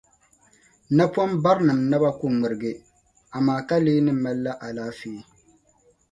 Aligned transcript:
napɔmbarinim’ 0.95 1.79
naba 1.89 2.09
ku 2.19 2.25
ŋmirigi, 2.33 2.71
amaa 3.37 3.61
ka 3.67 3.75
lee 3.83 4.01
ni 4.05 4.11
malila 4.23 4.51
alaafee. 4.65 5.21